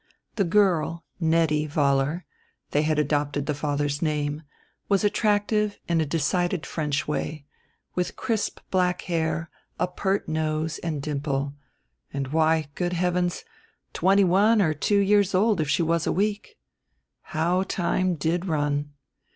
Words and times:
The 0.35 0.43
girl, 0.45 1.05
Nettie 1.19 1.67
Vollar 1.67 2.25
they 2.71 2.81
had 2.81 2.97
adopted 2.97 3.45
the 3.45 3.53
father's 3.53 4.01
name 4.01 4.41
was 4.89 5.03
attractive 5.03 5.77
in 5.87 6.01
a 6.01 6.07
decided 6.07 6.65
French 6.65 7.07
way, 7.07 7.45
with 7.93 8.15
crisp 8.15 8.61
black 8.71 9.03
hair, 9.03 9.51
a 9.77 9.87
pert 9.87 10.27
nose 10.27 10.79
and 10.79 11.03
dimple, 11.03 11.53
and, 12.11 12.29
why, 12.29 12.71
good 12.73 12.93
heavens, 12.93 13.45
twenty 13.93 14.23
one 14.23 14.59
or 14.59 14.73
two 14.73 14.97
years 14.97 15.35
old 15.35 15.61
if 15.61 15.69
she 15.69 15.83
was 15.83 16.07
a 16.07 16.11
week! 16.11 16.57
How 17.21 17.61
time 17.61 18.15
did 18.15 18.47
run. 18.47 18.93